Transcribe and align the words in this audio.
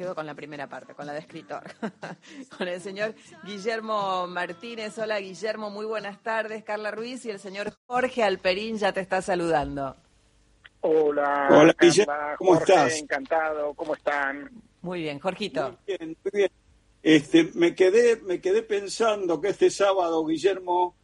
quedo 0.00 0.14
con 0.14 0.24
la 0.24 0.34
primera 0.34 0.66
parte, 0.66 0.94
con 0.94 1.04
la 1.04 1.12
de 1.12 1.18
escritor, 1.18 1.62
con 2.56 2.66
el 2.66 2.80
señor 2.80 3.14
Guillermo 3.44 4.26
Martínez. 4.26 4.98
Hola 4.98 5.20
Guillermo, 5.20 5.68
muy 5.68 5.84
buenas 5.84 6.22
tardes. 6.22 6.64
Carla 6.64 6.90
Ruiz 6.90 7.26
y 7.26 7.30
el 7.30 7.38
señor 7.38 7.74
Jorge 7.86 8.22
Alperín 8.22 8.78
ya 8.78 8.94
te 8.94 9.00
está 9.00 9.20
saludando. 9.20 9.94
Hola, 10.80 11.48
Hola 11.50 11.76
Guillermo, 11.78 12.14
¿cómo 12.38 12.54
estás? 12.56 12.98
Encantado, 12.98 13.74
¿cómo 13.74 13.94
están? 13.94 14.50
Muy 14.80 15.02
bien, 15.02 15.18
Jorgito. 15.18 15.76
Muy 15.86 15.98
bien, 15.98 16.16
muy 16.24 16.32
bien. 16.32 16.50
Este, 17.02 17.50
me 17.52 17.74
quedé, 17.74 18.22
me 18.22 18.40
quedé 18.40 18.62
pensando 18.62 19.38
que 19.38 19.48
este 19.48 19.70
sábado, 19.70 20.24
Guillermo, 20.24 20.96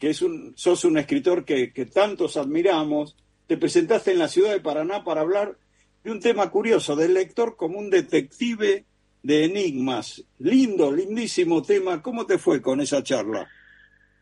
que 0.00 0.08
es 0.08 0.22
un, 0.22 0.54
sos 0.56 0.86
un 0.86 0.96
escritor 0.96 1.44
que, 1.44 1.70
que 1.74 1.84
tantos 1.84 2.38
admiramos, 2.38 3.14
te 3.46 3.58
presentaste 3.58 4.12
en 4.12 4.18
la 4.18 4.28
ciudad 4.28 4.52
de 4.52 4.60
Paraná 4.60 5.04
para 5.04 5.20
hablar 5.20 5.58
un 6.10 6.20
tema 6.20 6.50
curioso, 6.50 6.96
del 6.96 7.14
lector 7.14 7.56
como 7.56 7.78
un 7.78 7.90
detective 7.90 8.84
de 9.22 9.44
enigmas. 9.44 10.24
Lindo, 10.38 10.92
lindísimo 10.92 11.62
tema. 11.62 12.02
¿Cómo 12.02 12.26
te 12.26 12.38
fue 12.38 12.62
con 12.62 12.80
esa 12.80 13.02
charla? 13.02 13.48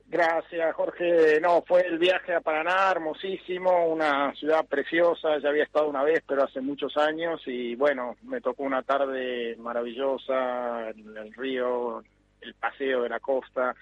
Gracias, 0.08 0.74
Jorge. 0.74 1.40
No, 1.40 1.62
fue 1.66 1.80
el 1.82 1.98
viaje 1.98 2.32
a 2.32 2.40
Paraná, 2.40 2.90
hermosísimo, 2.92 3.86
una 3.86 4.32
ciudad 4.34 4.64
preciosa. 4.64 5.38
Ya 5.38 5.48
había 5.48 5.64
estado 5.64 5.88
una 5.88 6.04
vez, 6.04 6.22
pero 6.26 6.44
hace 6.44 6.60
muchos 6.60 6.96
años. 6.96 7.42
Y 7.46 7.74
bueno, 7.74 8.16
me 8.22 8.40
tocó 8.40 8.62
una 8.62 8.82
tarde 8.82 9.56
maravillosa 9.56 10.90
en 10.90 11.16
el 11.16 11.32
río, 11.34 12.04
el 12.40 12.54
paseo 12.54 13.02
de 13.02 13.08
la 13.08 13.18
costa. 13.18 13.74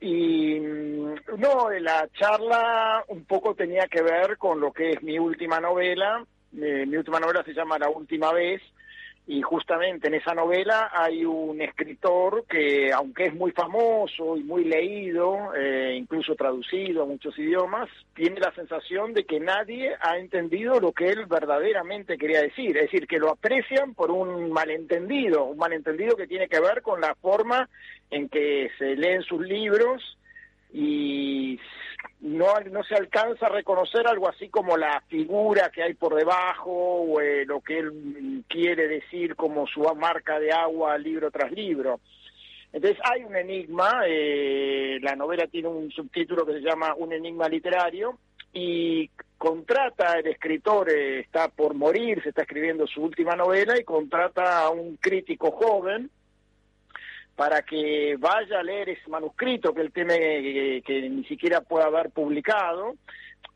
Y 0.00 0.58
mm, 0.58 1.14
no, 1.38 1.70
la 1.70 2.08
charla 2.18 3.04
un 3.08 3.24
poco 3.24 3.54
tenía 3.54 3.86
que 3.86 4.02
ver 4.02 4.38
con 4.38 4.58
lo 4.58 4.72
que 4.72 4.90
es 4.90 5.02
mi 5.02 5.18
última 5.18 5.60
novela, 5.60 6.24
mi 6.52 6.96
última 6.96 7.20
novela 7.20 7.42
se 7.44 7.54
llama 7.54 7.78
La 7.78 7.88
Última 7.88 8.32
Vez 8.32 8.62
y 9.30 9.42
justamente 9.42 10.08
en 10.08 10.14
esa 10.14 10.34
novela 10.34 10.90
hay 10.92 11.24
un 11.24 11.60
escritor 11.60 12.44
que, 12.48 12.92
aunque 12.92 13.26
es 13.26 13.34
muy 13.34 13.52
famoso 13.52 14.36
y 14.36 14.42
muy 14.42 14.64
leído, 14.64 15.54
eh, 15.54 15.94
incluso 15.96 16.34
traducido 16.34 17.04
a 17.04 17.06
muchos 17.06 17.38
idiomas, 17.38 17.88
tiene 18.12 18.40
la 18.40 18.52
sensación 18.54 19.12
de 19.12 19.24
que 19.24 19.38
nadie 19.38 19.94
ha 20.00 20.18
entendido 20.18 20.80
lo 20.80 20.90
que 20.90 21.10
él 21.10 21.26
verdaderamente 21.26 22.18
quería 22.18 22.42
decir, 22.42 22.76
es 22.76 22.90
decir, 22.90 23.06
que 23.06 23.20
lo 23.20 23.30
aprecian 23.30 23.94
por 23.94 24.10
un 24.10 24.50
malentendido, 24.50 25.44
un 25.44 25.58
malentendido 25.58 26.16
que 26.16 26.26
tiene 26.26 26.48
que 26.48 26.60
ver 26.60 26.82
con 26.82 27.00
la 27.00 27.14
forma 27.14 27.68
en 28.10 28.28
que 28.28 28.70
se 28.78 28.96
leen 28.96 29.22
sus 29.22 29.40
libros 29.42 30.18
y 30.72 31.58
no, 32.20 32.46
no 32.70 32.82
se 32.84 32.94
alcanza 32.94 33.46
a 33.46 33.50
reconocer 33.50 34.06
algo 34.06 34.28
así 34.28 34.48
como 34.48 34.76
la 34.76 35.02
figura 35.08 35.70
que 35.70 35.82
hay 35.82 35.94
por 35.94 36.14
debajo 36.14 36.70
o 36.70 37.20
eh, 37.20 37.44
lo 37.46 37.60
que 37.60 37.78
él 37.78 38.44
quiere 38.48 38.88
decir 38.88 39.36
como 39.36 39.66
su 39.66 39.82
marca 39.94 40.38
de 40.38 40.52
agua 40.52 40.98
libro 40.98 41.30
tras 41.30 41.50
libro. 41.52 42.00
Entonces 42.72 43.00
hay 43.04 43.24
un 43.24 43.34
enigma, 43.34 44.02
eh, 44.06 44.98
la 45.02 45.16
novela 45.16 45.46
tiene 45.46 45.68
un 45.68 45.90
subtítulo 45.90 46.46
que 46.46 46.52
se 46.52 46.60
llama 46.60 46.94
Un 46.96 47.12
enigma 47.12 47.48
literario 47.48 48.18
y 48.52 49.10
contrata, 49.38 50.18
el 50.18 50.26
escritor 50.26 50.90
eh, 50.90 51.20
está 51.20 51.48
por 51.48 51.74
morir, 51.74 52.22
se 52.22 52.28
está 52.28 52.42
escribiendo 52.42 52.86
su 52.86 53.02
última 53.02 53.34
novela 53.34 53.78
y 53.78 53.84
contrata 53.84 54.60
a 54.60 54.70
un 54.70 54.96
crítico 54.96 55.50
joven 55.50 56.10
para 57.40 57.62
que 57.62 58.18
vaya 58.18 58.60
a 58.60 58.62
leer 58.62 58.90
ese 58.90 59.08
manuscrito 59.08 59.72
que 59.72 59.80
él 59.80 59.92
teme 59.92 60.82
que, 60.82 61.08
ni 61.08 61.24
siquiera 61.24 61.62
pueda 61.62 61.86
haber 61.86 62.10
publicado, 62.10 62.96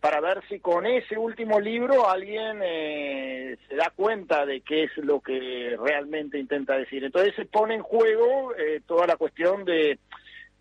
para 0.00 0.22
ver 0.22 0.40
si 0.48 0.58
con 0.58 0.86
ese 0.86 1.18
último 1.18 1.60
libro 1.60 2.08
alguien 2.08 2.60
eh, 2.62 3.58
se 3.68 3.76
da 3.76 3.92
cuenta 3.94 4.46
de 4.46 4.62
qué 4.62 4.84
es 4.84 4.96
lo 4.96 5.20
que 5.20 5.76
realmente 5.78 6.38
intenta 6.38 6.78
decir. 6.78 7.04
Entonces 7.04 7.34
se 7.34 7.44
pone 7.44 7.74
en 7.74 7.82
juego 7.82 8.54
eh, 8.54 8.80
toda 8.86 9.06
la 9.06 9.18
cuestión 9.18 9.66
de 9.66 9.98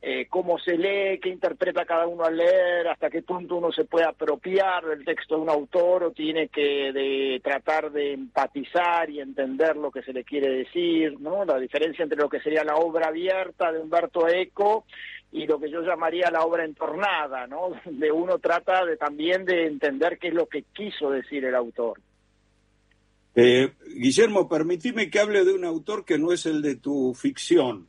eh, 0.06 0.28
cómo 0.30 0.60
se 0.60 0.78
lee, 0.78 1.18
qué 1.22 1.30
interpreta 1.30 1.86
cada 1.86 2.08
uno 2.08 2.26
al 2.26 2.36
leer, 2.36 2.90
hasta 2.90 3.10
qué 3.10 3.22
punto 3.22 3.56
uno 3.56 3.72
se 3.72 3.86
puede 3.86 4.06
apropiar 4.06 4.86
del 4.86 5.06
texto 5.06 5.36
de 5.36 5.42
un 5.44 5.50
autor 5.50 6.04
o 6.04 6.12
tiene 6.12 6.50
que 6.50 6.92
de, 6.92 7.40
tratar 7.42 7.90
de 7.90 8.12
empatizar 8.12 9.10
y 9.10 9.22
entender 9.22 9.78
lo 9.78 9.92
que 9.92 10.02
se 10.02 10.12
le 10.12 10.26
quiere 10.26 10.50
decir, 10.50 11.18
¿no? 11.22 11.46
La 11.46 11.58
diferencia 11.58 12.04
entre 12.04 12.18
lo 12.18 12.28
que 12.28 12.42
sería 12.42 12.66
la 12.66 12.76
obra 12.76 13.08
abierta 13.08 13.72
de 13.72 13.80
Humberto 13.80 14.28
Eco 14.28 14.84
y 15.32 15.48
lo 15.48 15.58
que 15.58 15.72
yo 15.72 15.82
llamaría 15.82 16.30
la 16.30 16.44
obra 16.44 16.66
entornada, 16.66 17.48
¿no? 17.48 17.70
De 17.86 18.12
uno 18.12 18.40
trata 18.40 18.84
de 18.84 18.98
también 18.98 19.46
de 19.46 19.68
entender 19.68 20.18
qué 20.20 20.28
es 20.28 20.34
lo 20.34 20.48
que 20.48 20.66
quiso 20.74 21.12
decir 21.12 21.46
el 21.46 21.56
autor. 21.56 22.02
Eh, 23.36 23.72
Guillermo, 23.96 24.50
permitime 24.50 25.10
que 25.10 25.22
hable 25.22 25.46
de 25.46 25.54
un 25.54 25.64
autor 25.64 26.04
que 26.04 26.18
no 26.18 26.34
es 26.34 26.46
el 26.46 26.62
de 26.62 26.76
tu 26.76 27.14
ficción 27.14 27.88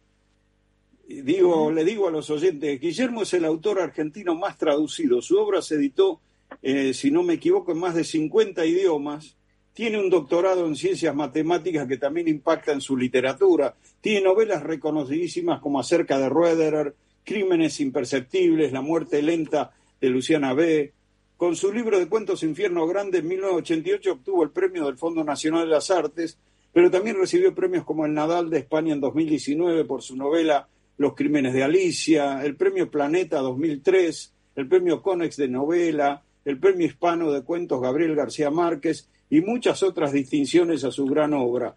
digo, 1.09 1.71
le 1.71 1.85
digo 1.85 2.09
a 2.09 2.11
los 2.11 2.31
oyentes, 2.31 2.81
Guillermo 2.81 3.23
es 3.23 3.35
el 3.35 3.45
autor 3.45 3.81
argentino 3.81 4.35
más 4.35 4.59
traducido. 4.59 5.21
Su 5.23 5.39
obra 5.39 5.63
se 5.63 5.77
editó, 5.77 6.21
eh, 6.63 6.95
si 6.95 7.11
no 7.11 7.23
me 7.23 7.35
equivoco, 7.35 7.73
en 7.73 7.79
más 7.79 7.95
de 7.95 8.05
50 8.05 8.65
idiomas. 8.65 9.37
Tiene 9.73 9.99
un 9.99 10.09
doctorado 10.09 10.67
en 10.67 10.77
ciencias 10.77 11.15
matemáticas 11.15 11.89
que 11.89 11.97
también 11.97 12.29
impacta 12.29 12.73
en 12.73 12.81
su 12.81 12.97
literatura. 12.97 13.75
Tiene 14.01 14.23
novelas 14.23 14.63
reconocidísimas 14.63 15.61
como 15.61 15.81
Acerca 15.81 16.19
de 16.19 16.29
Roederer, 16.29 16.95
Crímenes 17.25 17.81
imperceptibles, 17.81 18.73
La 18.73 18.83
muerte 18.83 19.21
lenta 19.23 19.73
de 20.01 20.11
Luciana 20.11 20.53
B. 20.53 20.93
Con 21.37 21.57
su 21.57 21.73
libro 21.73 21.99
de 21.99 22.07
cuentos 22.07 22.43
Infierno 22.45 22.87
Grande 22.87 23.19
en 23.19 23.29
1988 23.29 24.13
obtuvo 24.13 24.45
el 24.45 24.51
premio 24.51 24.87
del 24.87 24.97
Fondo 24.97 25.25
Nacional 25.25 25.63
de 25.65 25.75
las 25.75 25.91
Artes, 25.91 26.39
pero 26.73 26.91
también 26.91 27.17
recibió 27.17 27.55
premios 27.55 27.85
como 27.85 28.07
el 28.07 28.15
Nadal 28.15 28.51
de 28.51 28.59
España 28.59 28.93
en 28.93 29.01
2019 29.01 29.85
por 29.85 30.03
su 30.03 30.17
novela 30.17 30.69
los 30.97 31.15
Crímenes 31.15 31.53
de 31.53 31.65
Alicia, 31.65 32.45
el 32.45 32.57
Premio 32.57 32.91
Planeta 32.91 33.39
2003, 33.41 34.33
el 34.57 34.69
Premio 34.69 35.03
Conex 35.03 35.37
de 35.37 35.49
Novela, 35.49 36.23
el 36.45 36.59
Premio 36.59 36.87
Hispano 36.87 37.33
de 37.33 37.43
Cuentos 37.43 37.81
Gabriel 37.81 38.15
García 38.15 38.51
Márquez 38.51 39.09
y 39.31 39.41
muchas 39.41 39.83
otras 39.83 40.13
distinciones 40.13 40.85
a 40.85 40.91
su 40.91 41.07
gran 41.07 41.33
obra. 41.35 41.75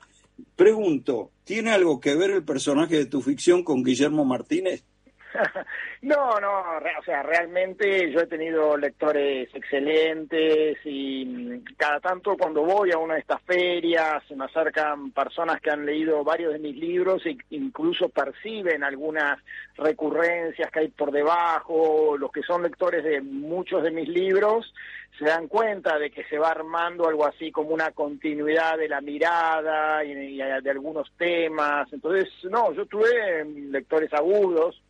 Pregunto, 0.55 1.31
¿tiene 1.43 1.71
algo 1.71 1.99
que 1.99 2.15
ver 2.15 2.31
el 2.31 2.43
personaje 2.43 2.97
de 2.97 3.05
tu 3.05 3.21
ficción 3.21 3.63
con 3.63 3.83
Guillermo 3.83 4.25
Martínez? 4.25 4.83
no, 6.01 6.39
no, 6.39 6.59
o 6.77 7.03
sea, 7.03 7.23
realmente 7.23 8.11
yo 8.11 8.21
he 8.21 8.27
tenido 8.27 8.77
lectores 8.77 9.49
excelentes 9.53 10.77
y 10.85 11.25
mm, 11.25 11.75
cada 11.77 11.99
tanto 11.99 12.35
cuando 12.37 12.63
voy 12.63 12.91
a 12.91 12.97
una 12.97 13.15
de 13.15 13.21
estas 13.21 13.41
ferias 13.41 14.23
se 14.27 14.35
me 14.35 14.45
acercan 14.45 15.11
personas 15.11 15.61
que 15.61 15.71
han 15.71 15.85
leído 15.85 16.23
varios 16.23 16.53
de 16.53 16.59
mis 16.59 16.75
libros 16.75 17.25
e 17.25 17.37
incluso 17.51 18.09
perciben 18.09 18.83
algunas 18.83 19.39
recurrencias 19.75 20.71
que 20.71 20.79
hay 20.79 20.87
por 20.89 21.11
debajo, 21.11 22.17
los 22.17 22.31
que 22.31 22.43
son 22.43 22.63
lectores 22.63 23.03
de 23.03 23.21
muchos 23.21 23.83
de 23.83 23.91
mis 23.91 24.07
libros 24.07 24.73
se 25.17 25.25
dan 25.25 25.47
cuenta 25.47 25.97
de 25.97 26.11
que 26.11 26.23
se 26.25 26.37
va 26.37 26.51
armando 26.51 27.07
algo 27.07 27.25
así 27.25 27.51
como 27.51 27.69
una 27.69 27.91
continuidad 27.91 28.77
de 28.77 28.87
la 28.87 29.01
mirada 29.01 30.03
y, 30.03 30.37
de 30.37 30.69
algunos 30.69 31.11
temas. 31.17 31.91
Entonces, 31.91 32.29
no, 32.43 32.71
yo 32.73 32.85
tuve 32.85 33.43
mm, 33.43 33.71
lectores 33.71 34.13
agudos, 34.13 34.81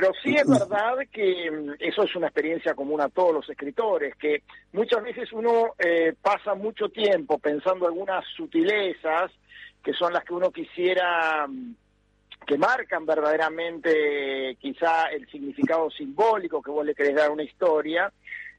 pero 0.00 0.12
sí 0.22 0.32
es 0.36 0.46
verdad 0.46 0.94
que 1.10 1.50
mm, 1.50 1.72
eso 1.80 2.04
es 2.04 2.14
una 2.14 2.28
experiencia 2.28 2.72
común 2.74 3.00
a 3.00 3.08
todos 3.08 3.34
los 3.34 3.50
escritores, 3.50 4.14
que 4.14 4.44
muchas 4.72 5.02
veces 5.02 5.32
uno 5.32 5.74
eh, 5.76 6.14
pasa 6.22 6.54
mucho 6.54 6.88
tiempo 6.88 7.36
pensando 7.40 7.84
algunas 7.84 8.24
sutilezas 8.36 9.32
que 9.82 9.92
son 9.92 10.12
las 10.12 10.22
que 10.22 10.34
uno 10.34 10.52
quisiera 10.52 11.48
mm, 11.48 11.74
que 12.46 12.56
marcan 12.56 13.06
verdaderamente 13.06 14.56
quizá 14.60 15.06
el 15.06 15.28
significado 15.30 15.90
simbólico 15.90 16.62
que 16.62 16.70
vos 16.70 16.86
le 16.86 16.94
querés 16.94 17.16
dar 17.16 17.30
a 17.30 17.32
una 17.32 17.42
historia, 17.42 18.12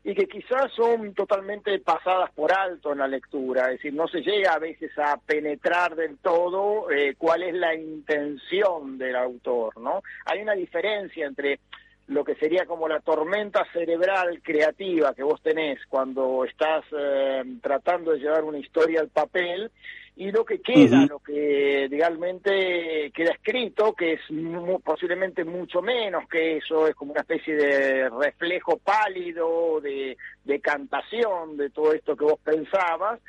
y 0.04 0.16
que 0.16 0.28
quizás 0.28 0.72
son 0.76 1.14
totalmente 1.14 1.78
pasadas 1.80 2.32
por 2.32 2.54
alto 2.54 2.94
en 2.94 3.00
la 3.00 3.08
lectura, 3.08 3.66
es 3.66 3.78
decir, 3.78 3.94
no 3.94 4.08
se 4.08 4.22
llega 4.22 4.54
a 4.54 4.60
veces 4.60 4.92
a 4.98 5.18
penetrar 5.18 5.96
del 5.96 6.18
todo 6.18 6.90
eh, 6.90 7.16
cuál 7.18 7.44
es 7.44 7.54
la 7.54 7.76
intención 7.76 8.98
del 8.98 9.16
autor, 9.16 9.78
¿no? 9.80 10.02
Hay 10.26 10.42
una 10.42 10.54
diferencia 10.54 11.26
entre 11.26 11.60
lo 12.08 12.24
que 12.24 12.36
sería 12.36 12.66
como 12.66 12.88
la 12.88 13.02
tormenta 13.02 13.66
cerebral 13.72 14.42
creativa 14.42 15.14
que 15.14 15.22
vos 15.22 15.42
tenés 15.42 15.80
cuando 15.88 16.44
estás 16.44 16.84
eh, 16.98 17.44
tratando 17.62 18.12
de 18.12 18.20
llevar 18.20 18.44
una 18.44 18.58
historia 18.58 19.02
al 19.02 19.10
papel 19.10 19.70
y 20.20 20.34
lo 20.34 20.44
que 20.44 20.60
queda, 20.60 21.06
lo 21.06 21.20
que 21.20 21.88
realmente 21.90 23.10
queda 23.16 23.32
escrito, 23.32 23.94
que 23.94 24.14
es 24.14 24.22
posiblemente 24.84 25.46
mucho 25.46 25.82
menos 25.82 26.28
que 26.28 26.58
eso, 26.58 26.88
es 26.88 26.94
como 26.94 27.14
una 27.14 27.22
especie 27.22 27.56
de 27.56 28.10
reflejo 28.10 28.78
pálido, 28.80 29.80
de, 29.80 30.18
de 30.44 30.60
cantación 30.60 31.56
de 31.56 31.70
todo 31.70 31.94
esto 31.94 32.18
que 32.18 32.26
vos 32.26 32.40
pensabas, 32.44 33.22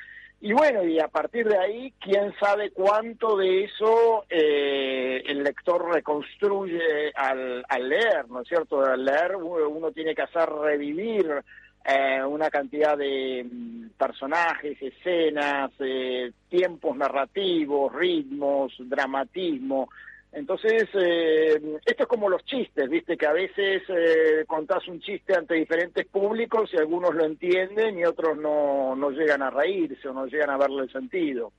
y 0.43 0.53
bueno, 0.53 0.83
y 0.83 0.99
a 0.99 1.07
partir 1.07 1.47
de 1.47 1.59
ahí, 1.59 1.93
quién 2.01 2.35
sabe 2.41 2.71
cuánto 2.71 3.37
de 3.37 3.65
eso 3.65 4.25
eh, 4.29 5.23
el 5.27 5.45
lector 5.45 5.93
reconstruye 5.95 7.13
al, 7.15 7.63
al, 7.69 7.89
leer, 7.89 8.27
¿no 8.29 8.41
es 8.41 8.49
cierto? 8.49 8.81
Al 8.81 9.05
leer 9.05 9.37
uno, 9.37 9.93
tiene 9.93 10.13
que 10.15 10.23
hacer 10.23 10.49
revivir 10.49 11.45
eh, 11.85 12.23
una 12.25 12.51
cantidad 12.51 12.97
de 12.97 13.45
mm, 13.51 13.91
personajes, 13.99 14.81
escenas, 14.81 15.71
eh, 15.79 16.33
tiempos 16.49 16.97
narrativos, 16.97 17.95
ritmos, 17.95 18.75
dramatismo. 18.79 19.89
Entonces, 20.33 20.89
eh, 20.95 21.61
esto 21.85 22.03
es 22.05 22.09
como 22.09 22.29
los 22.29 22.45
chistes, 22.45 22.89
viste, 22.89 23.17
que 23.17 23.27
a 23.27 23.33
veces 23.33 23.83
eh, 23.89 24.45
contás 24.47 24.87
un 24.87 25.01
chiste 25.01 25.35
ante 25.35 25.55
diferentes 25.55 26.07
públicos 26.07 26.71
y 26.73 26.77
algunos 26.77 27.15
lo 27.15 27.25
entienden 27.25 27.99
y 27.99 28.05
otros 28.05 28.39
no, 28.39 28.95
no 28.95 29.11
llegan 29.11 29.43
a 29.43 29.51
reírse 29.51 30.09
o 30.09 30.13
no 30.13 30.27
llegan 30.27 30.51
a 30.51 30.57
verle 30.57 30.83
el 30.83 30.93
sentido. 30.93 31.53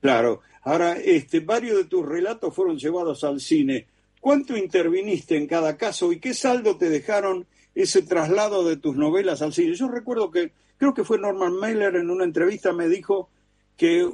Claro. 0.00 0.42
Ahora, 0.62 0.96
este, 0.98 1.40
varios 1.40 1.78
de 1.78 1.84
tus 1.86 2.06
relatos 2.06 2.54
fueron 2.54 2.78
llevados 2.78 3.24
al 3.24 3.40
cine. 3.40 3.86
¿Cuánto 4.20 4.56
interviniste 4.56 5.36
en 5.36 5.46
cada 5.46 5.76
caso 5.76 6.12
y 6.12 6.20
qué 6.20 6.32
saldo 6.32 6.78
te 6.78 6.88
dejaron 6.88 7.46
ese 7.74 8.02
traslado 8.02 8.64
de 8.64 8.76
tus 8.76 8.96
novelas 8.96 9.42
al 9.42 9.52
cine? 9.52 9.74
Yo 9.74 9.88
recuerdo 9.88 10.30
que, 10.30 10.52
creo 10.76 10.94
que 10.94 11.04
fue 11.04 11.18
Norman 11.18 11.54
Mailer 11.54 11.96
en 11.96 12.10
una 12.10 12.24
entrevista 12.24 12.72
me 12.72 12.88
dijo 12.88 13.28
que 13.76 14.08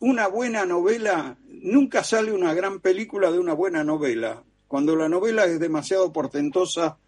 una 0.00 0.28
buena 0.28 0.66
novela, 0.66 1.38
nunca 1.48 2.04
sale 2.04 2.32
una 2.32 2.52
gran 2.54 2.80
película 2.80 3.30
de 3.30 3.38
una 3.38 3.54
buena 3.54 3.84
novela. 3.84 4.42
Cuando 4.68 4.96
la 4.96 5.08
novela 5.08 5.44
es 5.46 5.58
demasiado 5.60 6.12
portentosa, 6.12 6.98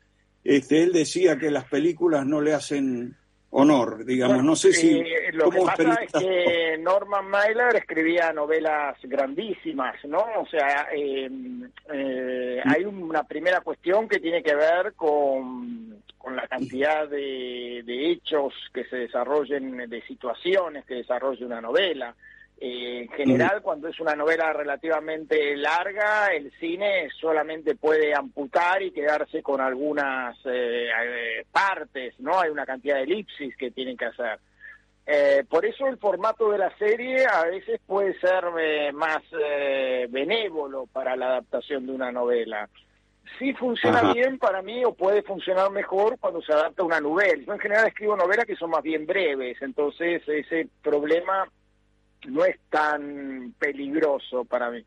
este, 0.45 0.83
él 0.83 0.93
decía 0.93 1.39
que 1.39 1.51
las 1.51 1.65
películas 1.65 2.25
no 2.25 2.41
le 2.41 2.55
hacen 2.55 3.17
honor, 3.51 4.05
digamos. 4.05 4.43
no 4.45 4.57
sé 4.57 4.73
si... 4.73 4.99
Eh, 4.99 5.31
lo 5.33 5.51
que 5.51 5.61
pasa 5.61 5.95
es 6.03 6.13
que 6.13 6.79
Norman 6.79 7.29
Mailer 7.29 7.77
escribía 7.77 8.33
novelas 8.33 8.97
grandísimas, 9.03 9.97
¿no? 10.05 10.25
O 10.39 10.47
sea, 10.47 10.89
eh, 10.95 11.31
eh, 11.93 12.61
hay 12.65 12.85
una 12.85 13.25
primera 13.25 13.61
cuestión 13.61 14.09
que 14.09 14.21
tiene 14.21 14.43
que 14.43 14.55
ver 14.55 14.95
con, 14.95 16.03
con 16.19 16.37
la 16.37 16.47
cantidad 16.49 17.09
de, 17.09 17.83
de 17.85 18.11
hechos 18.11 18.53
que 18.73 18.85
se 18.85 18.97
desarrollen, 18.97 19.89
de 19.89 20.03
situaciones 20.03 20.85
que 20.85 20.95
desarrolla 20.95 21.47
una 21.47 21.61
novela. 21.61 22.15
Eh, 22.59 23.03
en 23.03 23.09
general, 23.09 23.61
cuando 23.61 23.89
es 23.89 24.01
una 24.01 24.17
novela 24.17 24.51
relativamente 24.53 25.55
larga, 25.57 26.29
el 26.29 26.51
cine 26.59 27.09
solamente 27.21 27.75
puede 27.75 28.15
amputar 28.15 28.83
y 28.83 28.93
quedarse 28.93 29.43
con 29.43 29.61
algunas 29.61 30.35
eh, 30.47 30.89
eh, 30.89 31.47
partes, 31.53 32.19
¿no? 32.19 32.41
Hay 32.41 32.49
una 32.49 32.65
cantidad 32.65 32.97
de 32.97 33.03
elipsis 33.03 33.55
que 33.57 33.71
tienen 33.71 33.97
que 33.97 34.07
hacer. 34.07 34.39
por 35.49 35.67
eso 35.67 35.87
el 35.87 35.99
formato 35.99 36.51
de 36.51 36.59
la 36.59 36.75
serie 36.79 37.27
a 37.27 37.45
veces 37.45 37.79
puede 37.87 38.19
ser 38.21 38.45
más 38.95 39.23
benévolo 40.09 40.87
para 40.87 41.15
la 41.15 41.27
adaptación 41.27 41.87
de 41.87 41.93
una 41.93 42.11
novela. 42.11 42.69
Sí 43.39 43.53
funciona 43.53 44.13
bien 44.15 44.39
para 44.39 44.63
mí 44.63 44.85
o 44.85 44.95
puede 44.95 45.23
funcionar 45.23 45.71
mejor 45.71 46.19
cuando 46.19 46.41
se 46.41 46.53
adapta 46.53 46.83
a 46.83 46.87
una 46.87 47.01
novela. 47.01 47.43
Yo 47.45 47.53
en 47.53 47.59
general 47.59 47.87
escribo 47.87 48.17
novelas 48.17 48.47
que 48.47 48.57
son 48.57 48.71
más 48.71 48.83
bien 48.83 49.05
breves, 49.05 49.61
entonces 49.61 50.23
ese 50.27 50.69
problema 50.83 51.47
no 52.29 52.45
es 52.45 52.59
tan 52.71 53.55
peligroso 53.59 54.45
para 54.45 54.71
mí. 54.71 54.83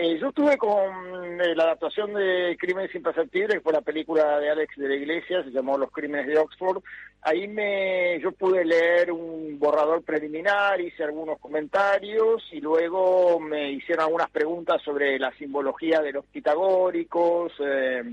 Eh, 0.00 0.16
yo 0.20 0.28
estuve 0.28 0.56
con 0.56 1.40
eh, 1.40 1.56
la 1.56 1.64
adaptación 1.64 2.14
de 2.14 2.56
Crímenes 2.56 2.94
Imperceptibles, 2.94 3.54
que 3.54 3.60
fue 3.60 3.72
la 3.72 3.80
película 3.80 4.38
de 4.38 4.48
Alex 4.48 4.76
de 4.76 4.88
la 4.88 4.94
Iglesia, 4.94 5.42
se 5.42 5.50
llamó 5.50 5.76
Los 5.76 5.90
Crímenes 5.90 6.28
de 6.28 6.38
Oxford. 6.38 6.80
Ahí 7.22 7.48
me, 7.48 8.20
yo 8.20 8.30
pude 8.30 8.64
leer 8.64 9.10
un 9.10 9.58
borrador 9.58 10.04
preliminar, 10.04 10.80
hice 10.80 11.02
algunos 11.02 11.40
comentarios 11.40 12.44
y 12.52 12.60
luego 12.60 13.40
me 13.40 13.72
hicieron 13.72 14.04
algunas 14.04 14.30
preguntas 14.30 14.80
sobre 14.84 15.18
la 15.18 15.32
simbología 15.32 16.00
de 16.00 16.12
los 16.12 16.24
pitagóricos. 16.26 17.52
Eh, 17.58 18.04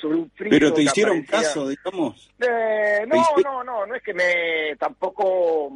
sobre 0.00 0.16
un 0.16 0.30
Pero 0.36 0.72
te 0.72 0.82
hicieron 0.82 1.22
caso, 1.22 1.68
digamos. 1.68 2.30
Eh, 2.40 3.06
no, 3.06 3.24
no, 3.42 3.64
no, 3.64 3.86
no 3.86 3.94
es 3.94 4.02
que 4.02 4.12
me 4.12 4.76
tampoco 4.78 5.70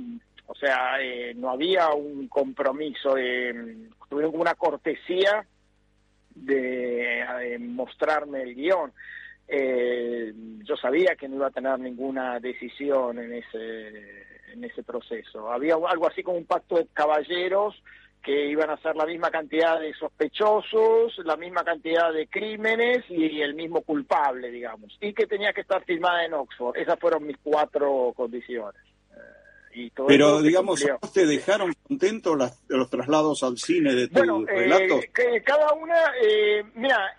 o 0.50 0.54
sea, 0.56 1.00
eh, 1.00 1.32
no 1.36 1.50
había 1.50 1.90
un 1.90 2.26
compromiso, 2.26 3.14
de, 3.14 3.86
tuvieron 4.08 4.32
una 4.34 4.54
cortesía 4.54 5.46
de, 6.34 7.56
mostrarme 7.60 8.42
el 8.42 8.56
guion. 8.56 8.92
Eh, 9.46 10.32
yo 10.64 10.76
sabía 10.76 11.14
que 11.14 11.28
no 11.28 11.36
iba 11.36 11.46
a 11.46 11.52
tener 11.52 11.78
ninguna 11.78 12.40
decisión 12.40 13.20
en 13.20 13.34
ese, 13.34 14.42
en 14.52 14.64
ese 14.64 14.82
proceso. 14.82 15.52
Había 15.52 15.74
algo 15.74 16.08
así 16.08 16.24
como 16.24 16.38
un 16.38 16.46
pacto 16.46 16.76
de 16.76 16.88
caballeros 16.92 17.80
que 18.20 18.46
iban 18.46 18.70
a 18.70 18.76
ser 18.78 18.96
la 18.96 19.06
misma 19.06 19.30
cantidad 19.30 19.78
de 19.78 19.94
sospechosos, 19.94 21.16
la 21.24 21.36
misma 21.36 21.62
cantidad 21.62 22.12
de 22.12 22.26
crímenes 22.26 23.04
y 23.08 23.40
el 23.40 23.54
mismo 23.54 23.82
culpable, 23.82 24.50
digamos, 24.50 24.98
y 25.00 25.12
que 25.14 25.28
tenía 25.28 25.52
que 25.52 25.60
estar 25.60 25.84
filmada 25.84 26.24
en 26.24 26.34
Oxford. 26.34 26.76
Esas 26.76 26.98
fueron 26.98 27.24
mis 27.24 27.38
cuatro 27.38 28.12
condiciones. 28.16 28.82
Pero, 30.06 30.42
digamos, 30.42 30.84
¿te 31.12 31.26
dejaron 31.26 31.72
contentos 31.86 32.36
los 32.68 32.90
traslados 32.90 33.42
al 33.42 33.56
cine 33.58 33.94
de 33.94 34.08
tu 34.08 34.14
bueno, 34.14 34.44
eh, 34.48 35.10
que 35.14 35.42
cada 35.42 35.72
una, 35.72 36.12
eh, 36.22 36.64
mira, 36.74 37.16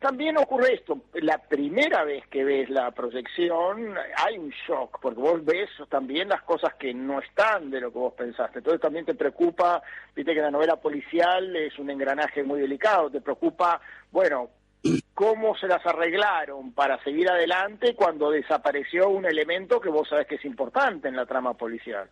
también 0.00 0.38
ocurre 0.38 0.74
esto, 0.74 0.98
la 1.14 1.38
primera 1.38 2.04
vez 2.04 2.26
que 2.28 2.42
ves 2.42 2.70
la 2.70 2.90
proyección 2.90 3.94
hay 4.16 4.38
un 4.38 4.50
shock, 4.66 4.98
porque 5.00 5.20
vos 5.20 5.44
ves 5.44 5.68
también 5.90 6.28
las 6.28 6.42
cosas 6.42 6.74
que 6.74 6.94
no 6.94 7.20
están 7.20 7.70
de 7.70 7.80
lo 7.80 7.92
que 7.92 7.98
vos 7.98 8.14
pensaste, 8.14 8.58
entonces 8.58 8.80
también 8.80 9.04
te 9.04 9.14
preocupa, 9.14 9.82
viste 10.16 10.32
que 10.34 10.40
la 10.40 10.50
novela 10.50 10.76
policial 10.76 11.54
es 11.54 11.78
un 11.78 11.90
engranaje 11.90 12.42
muy 12.42 12.60
delicado, 12.60 13.10
te 13.10 13.20
preocupa, 13.20 13.80
bueno, 14.10 14.48
cómo 15.20 15.54
se 15.54 15.68
las 15.68 15.84
arreglaron 15.84 16.72
para 16.72 16.96
seguir 17.04 17.28
adelante 17.28 17.94
cuando 17.94 18.30
desapareció 18.30 19.10
un 19.10 19.26
elemento 19.26 19.78
que 19.78 19.90
vos 19.90 20.08
sabés 20.08 20.26
que 20.26 20.36
es 20.36 20.44
importante 20.46 21.08
en 21.08 21.16
la 21.16 21.26
trama 21.26 21.52
policial. 21.52 22.08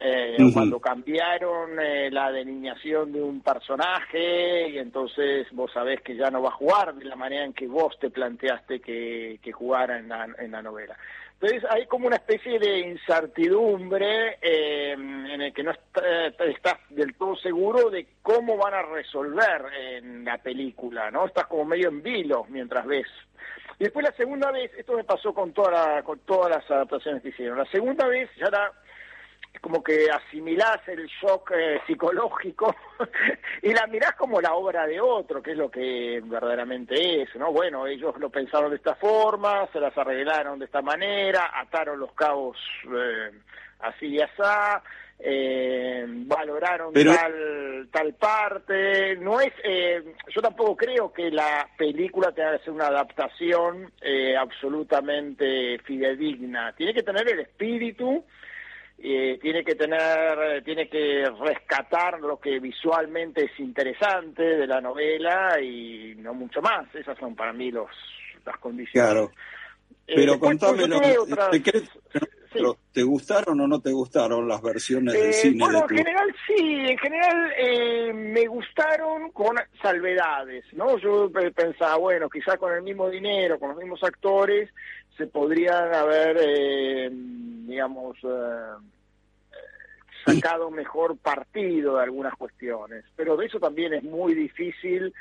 Eh, 0.00 0.36
cuando 0.52 0.78
cambiaron 0.78 1.80
eh, 1.80 2.08
la 2.08 2.30
delineación 2.30 3.12
de 3.12 3.20
un 3.20 3.40
personaje 3.40 4.68
y 4.68 4.78
entonces 4.78 5.48
vos 5.50 5.72
sabés 5.72 6.02
que 6.02 6.14
ya 6.14 6.30
no 6.30 6.40
va 6.40 6.50
a 6.50 6.52
jugar 6.52 6.94
de 6.94 7.06
la 7.06 7.16
manera 7.16 7.44
en 7.44 7.52
que 7.52 7.66
vos 7.66 7.98
te 7.98 8.10
planteaste 8.10 8.78
que, 8.78 9.40
que 9.42 9.50
jugara 9.50 9.98
en 9.98 10.08
la, 10.08 10.28
en 10.38 10.52
la 10.52 10.62
novela. 10.62 10.96
Entonces 11.40 11.68
hay 11.68 11.86
como 11.86 12.06
una 12.06 12.16
especie 12.16 12.60
de 12.60 12.78
incertidumbre 12.78 14.38
eh, 14.40 14.75
que 15.54 15.62
no 15.62 15.72
eh, 15.72 16.34
estás 16.38 16.78
del 16.90 17.14
todo 17.14 17.36
seguro 17.36 17.90
de 17.90 18.06
cómo 18.22 18.56
van 18.56 18.74
a 18.74 18.82
resolver 18.82 19.66
en 19.74 20.24
la 20.24 20.38
película, 20.38 21.10
¿no? 21.10 21.26
Estás 21.26 21.46
como 21.46 21.64
medio 21.64 21.88
en 21.88 22.02
vilo 22.02 22.44
mientras 22.48 22.86
ves. 22.86 23.06
Y 23.78 23.84
después 23.84 24.04
la 24.04 24.12
segunda 24.12 24.50
vez, 24.50 24.72
esto 24.76 24.94
me 24.94 25.04
pasó 25.04 25.34
con, 25.34 25.52
toda 25.52 26.02
con 26.02 26.18
todas 26.20 26.50
las 26.50 26.70
adaptaciones 26.70 27.22
que 27.22 27.28
hicieron, 27.28 27.58
la 27.58 27.66
segunda 27.66 28.06
vez 28.06 28.30
ya 28.36 28.46
era 28.46 28.72
como 29.60 29.82
que 29.82 30.06
asimilás 30.10 30.86
el 30.86 31.06
shock 31.06 31.52
eh, 31.52 31.80
psicológico 31.86 32.74
y 33.62 33.72
la 33.72 33.86
mirás 33.86 34.14
como 34.14 34.40
la 34.40 34.54
obra 34.54 34.86
de 34.86 35.00
otro, 35.00 35.42
que 35.42 35.52
es 35.52 35.56
lo 35.56 35.70
que 35.70 36.20
verdaderamente 36.24 37.22
es, 37.22 37.34
¿no? 37.36 37.52
Bueno, 37.52 37.86
ellos 37.86 38.14
lo 38.18 38.30
pensaron 38.30 38.70
de 38.70 38.76
esta 38.76 38.94
forma, 38.94 39.66
se 39.72 39.80
las 39.80 39.96
arreglaron 39.96 40.58
de 40.58 40.66
esta 40.66 40.82
manera, 40.82 41.50
ataron 41.54 42.00
los 42.00 42.12
cabos 42.12 42.58
eh, 42.84 43.30
así 43.80 44.06
y 44.06 44.20
así, 44.20 44.42
eh, 45.18 46.04
valoraron 46.06 46.92
tal, 46.92 47.88
tal 47.90 48.14
parte, 48.14 49.16
no 49.16 49.40
es, 49.40 49.52
yo 50.34 50.42
tampoco 50.42 50.76
creo 50.76 51.12
que 51.12 51.30
la 51.30 51.68
película 51.76 52.32
tenga 52.32 52.58
que 52.58 52.64
ser 52.64 52.72
una 52.72 52.88
adaptación 52.88 53.92
absolutamente 54.38 55.78
fidedigna, 55.84 56.74
tiene 56.76 56.94
que 56.94 57.02
tener 57.02 57.28
el 57.28 57.40
espíritu, 57.40 58.24
eh, 58.98 59.38
tiene 59.42 59.62
que 59.62 59.74
tener, 59.74 60.62
tiene 60.64 60.88
que 60.88 61.24
rescatar 61.40 62.18
lo 62.20 62.40
que 62.40 62.58
visualmente 62.58 63.44
es 63.44 63.60
interesante 63.60 64.42
de 64.42 64.66
la 64.66 64.80
novela 64.80 65.60
y 65.60 66.14
no 66.16 66.32
mucho 66.32 66.62
más. 66.62 66.92
Esas 66.94 67.18
son 67.18 67.34
para 67.36 67.52
mí 67.52 67.70
los, 67.70 67.90
las 68.44 68.56
condiciones. 68.58 69.12
Claro. 69.12 69.32
Eh, 70.06 70.14
Pero 70.16 70.38
contame, 70.38 70.88
¿te, 70.88 71.72
gustaron 73.02 73.60
o 73.60 73.66
no 73.66 73.80
te 73.80 73.92
gustaron 73.92 74.48
las 74.48 74.62
versiones 74.62 75.14
del 75.14 75.30
eh, 75.30 75.32
cine? 75.32 75.58
Bueno, 75.58 75.86
en 75.88 75.96
general 75.96 76.34
sí, 76.46 76.56
en 76.58 76.98
general 76.98 77.52
me 78.14 78.46
gustaron 78.46 79.30
con 79.30 79.56
salvedades, 79.82 80.64
¿no? 80.72 80.98
Yo 80.98 81.30
pensaba, 81.54 81.96
bueno, 81.96 82.28
quizás 82.28 82.56
con 82.58 82.72
el 82.72 82.82
mismo 82.82 83.08
dinero, 83.08 83.58
con 83.58 83.70
los 83.70 83.78
mismos 83.78 84.02
actores, 84.02 84.70
se 85.16 85.26
podrían 85.26 85.94
haber, 85.94 86.36
eh, 86.40 87.10
digamos, 87.10 88.16
eh, 88.22 88.74
sacado 90.24 90.70
mejor 90.70 91.16
partido 91.16 91.96
de 91.96 92.02
algunas 92.02 92.34
cuestiones. 92.34 93.04
Pero 93.16 93.36
de 93.36 93.46
eso 93.46 93.58
también 93.58 93.94
es 93.94 94.02
muy 94.02 94.34
difícil, 94.34 95.12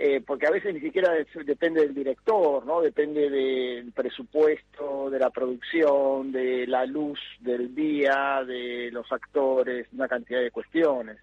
eh, 0.00 0.22
porque 0.24 0.46
a 0.46 0.52
veces 0.52 0.72
ni 0.72 0.78
siquiera 0.78 1.12
depende 1.44 1.80
del 1.80 1.92
director, 1.92 2.64
¿no? 2.64 2.80
Depende 2.80 3.28
del 3.28 3.90
presupuesto, 3.90 5.10
de 5.10 5.18
la 5.18 5.30
producción, 5.30 6.30
de 6.30 6.68
la 6.68 6.86
luz 6.86 7.18
del 7.40 7.74
día, 7.74 8.44
de 8.46 8.90
los 8.92 9.10
actores, 9.10 9.88
una 9.92 10.06
cantidad 10.06 10.40
de 10.40 10.52
cuestiones. 10.52 11.16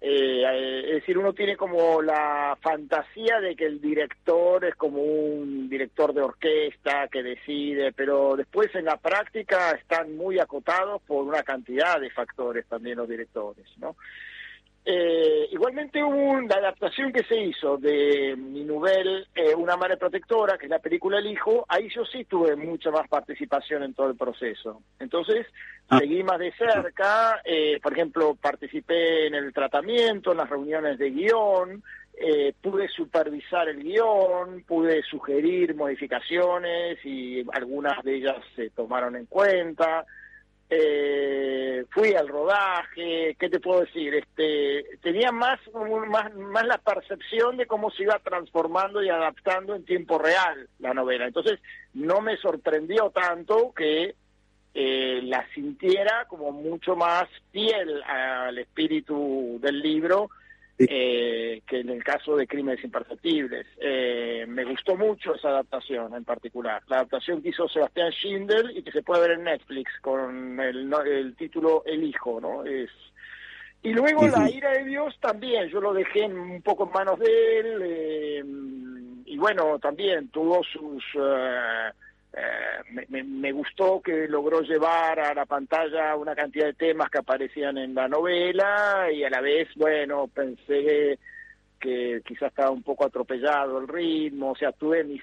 Eh, 0.00 0.86
es 0.86 0.94
decir, 0.94 1.18
uno 1.18 1.34
tiene 1.34 1.54
como 1.54 2.00
la 2.00 2.56
fantasía 2.62 3.40
de 3.40 3.54
que 3.54 3.66
el 3.66 3.78
director 3.78 4.64
es 4.64 4.74
como 4.74 5.02
un 5.02 5.68
director 5.68 6.14
de 6.14 6.22
orquesta 6.22 7.08
que 7.08 7.22
decide, 7.22 7.92
pero 7.92 8.36
después 8.36 8.74
en 8.74 8.86
la 8.86 8.96
práctica 8.96 9.72
están 9.72 10.16
muy 10.16 10.38
acotados 10.38 11.02
por 11.02 11.26
una 11.26 11.42
cantidad 11.42 12.00
de 12.00 12.08
factores 12.08 12.64
también 12.68 12.96
los 12.96 13.08
directores, 13.08 13.66
¿no? 13.76 13.96
Eh, 14.86 15.48
igualmente 15.50 16.04
hubo 16.04 16.14
una 16.14 16.56
adaptación 16.56 17.10
que 17.10 17.22
se 17.24 17.40
hizo 17.40 17.78
de 17.78 18.36
mi 18.36 18.64
novel 18.64 19.26
eh, 19.34 19.54
Una 19.54 19.78
madre 19.78 19.96
protectora, 19.96 20.58
que 20.58 20.66
es 20.66 20.70
la 20.70 20.78
película 20.78 21.18
El 21.18 21.26
Hijo, 21.26 21.64
ahí 21.68 21.88
yo 21.88 22.04
sí 22.04 22.24
tuve 22.24 22.54
mucha 22.54 22.90
más 22.90 23.08
participación 23.08 23.82
en 23.82 23.94
todo 23.94 24.10
el 24.10 24.16
proceso. 24.16 24.82
Entonces, 24.98 25.46
ah. 25.88 25.98
seguí 25.98 26.22
más 26.22 26.38
de 26.38 26.52
cerca, 26.52 27.40
eh, 27.44 27.80
por 27.82 27.94
ejemplo, 27.94 28.34
participé 28.34 29.26
en 29.26 29.34
el 29.34 29.54
tratamiento, 29.54 30.32
en 30.32 30.38
las 30.38 30.50
reuniones 30.50 30.98
de 30.98 31.10
guion, 31.10 31.82
eh, 32.16 32.52
pude 32.60 32.86
supervisar 32.88 33.68
el 33.68 33.82
guion, 33.82 34.64
pude 34.66 35.02
sugerir 35.02 35.74
modificaciones 35.74 36.98
y 37.04 37.42
algunas 37.52 38.04
de 38.04 38.16
ellas 38.16 38.36
se 38.54 38.68
tomaron 38.70 39.16
en 39.16 39.26
cuenta 39.26 40.04
eh, 40.70 41.84
fui 41.90 42.14
al 42.14 42.28
rodaje, 42.28 43.36
¿qué 43.38 43.48
te 43.48 43.60
puedo 43.60 43.80
decir? 43.80 44.14
Este, 44.14 44.98
tenía 45.02 45.30
más, 45.30 45.60
más, 46.08 46.34
más 46.34 46.66
la 46.66 46.78
percepción 46.78 47.56
de 47.56 47.66
cómo 47.66 47.90
se 47.90 48.04
iba 48.04 48.18
transformando 48.18 49.02
y 49.02 49.08
adaptando 49.08 49.74
en 49.74 49.84
tiempo 49.84 50.18
real 50.18 50.68
la 50.78 50.94
novela. 50.94 51.26
Entonces, 51.26 51.60
no 51.92 52.20
me 52.20 52.36
sorprendió 52.38 53.10
tanto 53.10 53.72
que 53.74 54.14
eh, 54.74 55.20
la 55.22 55.46
sintiera 55.54 56.26
como 56.28 56.50
mucho 56.50 56.96
más 56.96 57.28
fiel 57.52 58.02
al 58.02 58.58
espíritu 58.58 59.58
del 59.60 59.80
libro 59.80 60.30
eh, 60.78 61.62
que 61.66 61.80
en 61.80 61.90
el 61.90 62.02
caso 62.02 62.36
de 62.36 62.46
Crímenes 62.46 62.84
Imperceptibles. 62.84 63.66
Eh, 63.80 64.44
me 64.48 64.64
gustó 64.64 64.96
mucho 64.96 65.34
esa 65.34 65.48
adaptación 65.48 66.14
en 66.14 66.24
particular. 66.24 66.82
La 66.88 66.96
adaptación 66.96 67.42
que 67.42 67.50
hizo 67.50 67.68
Sebastián 67.68 68.10
Schindel 68.12 68.76
y 68.76 68.82
que 68.82 68.92
se 68.92 69.02
puede 69.02 69.22
ver 69.22 69.38
en 69.38 69.44
Netflix 69.44 69.90
con 70.00 70.58
el, 70.60 70.92
el 71.06 71.36
título 71.36 71.82
El 71.86 72.04
Hijo, 72.04 72.40
¿no? 72.40 72.64
Es, 72.64 72.90
y 73.84 73.92
luego 73.92 74.26
La 74.26 74.50
ira 74.50 74.70
de 74.70 74.84
Dios 74.84 75.14
también, 75.20 75.68
yo 75.68 75.78
lo 75.78 75.92
dejé 75.92 76.24
un 76.24 76.62
poco 76.62 76.84
en 76.86 76.92
manos 76.92 77.18
de 77.18 77.58
él. 77.58 77.82
Eh, 77.82 78.44
y 79.26 79.36
bueno, 79.36 79.78
también 79.78 80.28
tuvo 80.28 80.62
sus... 80.64 81.04
Eh, 81.14 81.90
eh, 82.36 83.06
me, 83.08 83.52
gustó 83.52 84.00
que 84.00 84.26
logró 84.26 84.60
llevar 84.60 85.20
a 85.20 85.34
la 85.34 85.46
pantalla 85.46 86.16
una 86.16 86.34
cantidad 86.34 86.66
de 86.66 86.72
temas 86.72 87.08
que 87.08 87.18
aparecían 87.18 87.78
en 87.78 87.94
la 87.94 88.08
novela 88.08 89.08
y 89.12 89.22
a 89.22 89.30
la 89.30 89.40
vez, 89.40 89.68
bueno, 89.76 90.26
pensé 90.26 91.18
que 91.78 92.22
quizás 92.26 92.48
estaba 92.48 92.70
un 92.70 92.82
poco 92.82 93.04
atropellado 93.04 93.78
el 93.78 93.86
ritmo, 93.86 94.52
o 94.52 94.56
sea, 94.56 94.72
tuve 94.72 95.04
mis 95.04 95.22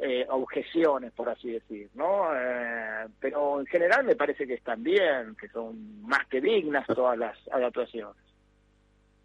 eh, 0.00 0.24
objeciones, 0.30 1.10
por 1.12 1.28
así 1.28 1.50
decir, 1.50 1.88
¿no? 1.94 2.26
Eh, 2.34 3.06
pero 3.18 3.58
en 3.58 3.66
general 3.66 4.04
me 4.04 4.14
parece 4.14 4.46
que 4.46 4.54
están 4.54 4.82
bien, 4.84 5.34
que 5.40 5.48
son 5.48 6.02
más 6.02 6.26
que 6.28 6.40
dignas 6.40 6.86
todas 6.86 7.18
las 7.18 7.36
adaptaciones. 7.50 8.22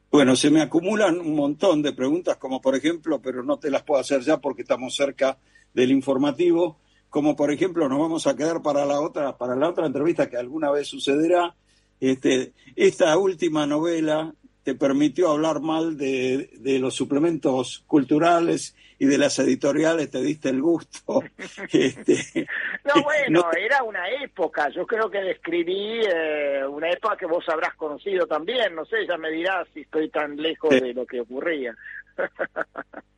Bueno, 0.10 0.36
se 0.36 0.50
me 0.50 0.62
acumulan 0.62 1.20
un 1.20 1.36
montón 1.36 1.84
de 1.84 1.94
preguntas, 1.94 2.38
como 2.38 2.62
por 2.62 2.76
ejemplo, 2.76 3.22
pero 3.22 3.44
no 3.44 3.60
te 3.60 3.70
las 3.70 3.84
puedo 3.84 4.02
hacer 4.02 4.22
ya 4.22 4.38
porque 4.38 4.64
estamos 4.64 4.96
cerca 4.96 5.38
del 5.74 5.92
informativo 5.92 6.78
como 7.18 7.36
por 7.36 7.52
ejemplo 7.52 7.90
nos 7.90 7.98
vamos 7.98 8.28
a 8.28 8.36
quedar 8.36 8.62
para 8.62 8.86
la 8.86 9.02
otra, 9.02 9.36
para 9.36 9.56
la 9.56 9.70
otra 9.70 9.88
entrevista 9.88 10.30
que 10.30 10.38
alguna 10.38 10.70
vez 10.70 10.88
sucederá, 10.88 11.56
este, 12.00 12.54
esta 12.76 13.18
última 13.18 13.66
novela 13.66 14.36
te 14.62 14.76
permitió 14.76 15.32
hablar 15.32 15.60
mal 15.60 15.98
de, 15.98 16.52
de 16.60 16.78
los 16.78 16.94
suplementos 16.94 17.84
culturales 17.88 18.76
y 19.00 19.08
de 19.08 19.18
las 19.18 19.40
editoriales, 19.40 20.12
te 20.12 20.22
diste 20.22 20.50
el 20.50 20.62
gusto. 20.62 21.24
Este, 21.74 22.46
no, 22.86 23.02
bueno, 23.04 23.50
era 23.60 23.82
una 23.82 24.08
época, 24.24 24.70
yo 24.70 24.86
creo 24.86 25.10
que 25.10 25.18
describí 25.18 26.02
eh, 26.06 26.68
una 26.70 26.92
época 26.92 27.18
que 27.18 27.26
vos 27.26 27.50
habrás 27.50 27.74
conocido 27.74 28.28
también, 28.28 28.76
no 28.76 28.86
sé, 28.86 29.08
ya 29.08 29.18
me 29.18 29.32
dirás 29.32 29.68
si 29.74 29.82
estoy 29.82 30.12
tan 30.12 30.38
lejos 30.38 30.70
de 30.70 30.94
lo 30.94 31.04
que 31.08 31.22
ocurría. 31.22 31.76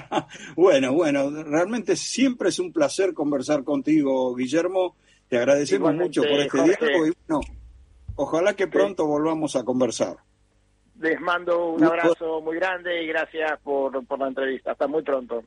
bueno, 0.56 0.92
bueno, 0.92 1.30
realmente 1.44 1.96
siempre 1.96 2.50
es 2.50 2.58
un 2.58 2.72
placer 2.72 3.14
conversar 3.14 3.64
contigo, 3.64 4.34
Guillermo. 4.34 4.96
Te 5.28 5.38
agradecemos 5.38 5.94
mucho 5.94 6.22
por 6.22 6.40
este 6.40 6.62
diálogo 6.62 7.06
y 7.06 7.12
bueno, 7.26 7.40
ojalá 8.16 8.54
que 8.54 8.66
pronto 8.66 9.06
volvamos 9.06 9.56
a 9.56 9.64
conversar. 9.64 10.16
Les 11.00 11.20
mando 11.20 11.70
un 11.70 11.82
abrazo 11.82 12.40
muy 12.42 12.56
grande 12.56 13.02
y 13.02 13.06
gracias 13.06 13.58
por, 13.62 14.04
por 14.06 14.18
la 14.18 14.28
entrevista. 14.28 14.72
Hasta 14.72 14.86
muy 14.86 15.02
pronto. 15.02 15.42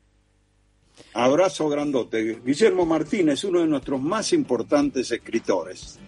Abrazo 1.14 1.68
grandote. 1.68 2.40
Guillermo 2.44 2.84
Martínez, 2.84 3.44
uno 3.44 3.60
de 3.60 3.66
nuestros 3.66 4.00
más 4.00 4.32
importantes 4.32 5.10
escritores. 5.10 5.98